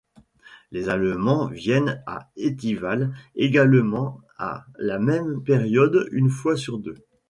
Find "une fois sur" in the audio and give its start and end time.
6.11-6.79